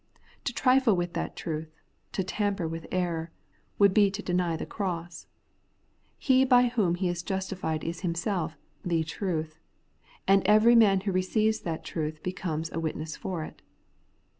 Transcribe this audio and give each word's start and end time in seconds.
To 0.45 0.51
trifle 0.53 0.95
with 0.95 1.13
that 1.13 1.35
truth, 1.35 1.79
to 2.13 2.23
tamper 2.23 2.67
with 2.67 2.87
error, 2.91 3.29
would 3.77 3.93
be 3.93 4.09
to 4.09 4.23
deny 4.23 4.55
the 4.57 4.65
cross. 4.65 5.27
He 6.17 6.43
by 6.43 6.69
whom 6.69 6.95
he 6.95 7.07
is 7.07 7.21
justified 7.21 7.83
is 7.83 7.99
Himself 7.99 8.57
the 8.83 9.03
TRUTH, 9.03 9.59
and 10.27 10.41
every 10.47 10.73
man 10.73 11.01
who 11.01 11.11
receives 11.11 11.59
that 11.59 11.83
truth 11.85 12.23
be 12.23 12.33
comes 12.33 12.71
a 12.73 12.79
witness 12.79 13.15
for 13.15 13.43
it. 13.43 13.61